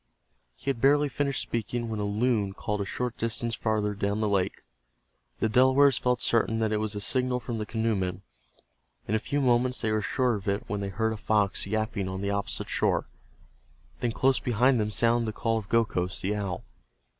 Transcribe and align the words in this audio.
He 0.55 0.71
had 0.71 0.81
barely 0.81 1.09
finished 1.09 1.43
speaking 1.43 1.87
when 1.87 1.99
a 1.99 2.05
loon 2.05 2.53
called 2.55 2.81
a 2.81 2.85
short 2.85 3.15
distance 3.19 3.53
farther 3.53 3.93
down 3.93 4.19
the 4.19 4.27
lake. 4.27 4.63
The 5.39 5.47
Delawares 5.47 5.99
felt 5.99 6.23
certain 6.23 6.57
that 6.57 6.71
it 6.71 6.77
was 6.79 6.95
a 6.95 6.99
signal 6.99 7.39
from 7.39 7.59
the 7.59 7.67
canoemen. 7.67 8.23
In 9.07 9.13
a 9.13 9.19
few 9.19 9.39
moments 9.39 9.79
they 9.79 9.91
were 9.91 10.01
sure 10.01 10.33
of 10.33 10.47
it 10.47 10.63
when 10.67 10.79
they 10.79 10.89
heard 10.89 11.13
a 11.13 11.17
fox 11.17 11.67
yapping 11.67 12.09
on 12.09 12.21
the 12.21 12.31
opposite 12.31 12.67
shore. 12.67 13.09
Then 13.99 14.11
close 14.11 14.39
behind 14.39 14.79
them 14.79 14.89
sounded 14.89 15.27
the 15.27 15.37
call 15.37 15.59
of 15.59 15.69
Gokhos, 15.69 16.19
the 16.21 16.35
owl. 16.35 16.63